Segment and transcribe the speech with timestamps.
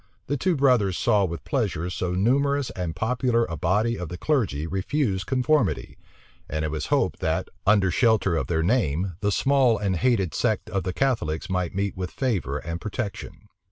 [0.25, 4.65] The two brothers saw with pleasure so numerous and popular a body of the clergy
[4.65, 5.95] refuse conformity;
[6.49, 10.71] and it was hoped that, under shelter of their name, the small and hated sect
[10.71, 13.47] of the Catholics might meet with favor and protection.